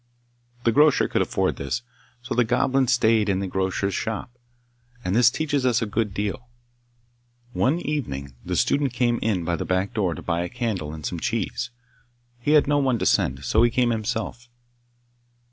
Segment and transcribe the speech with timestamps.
[0.63, 1.83] The grocer could afford this,
[2.23, 4.31] so the Goblin stayed in the grocer's shop;
[5.05, 6.47] and this teaches us a good deal.
[7.53, 11.05] One evening the student came in by the back door to buy a candle and
[11.05, 11.69] some cheese;
[12.39, 14.49] he had no one to send, so he came himself.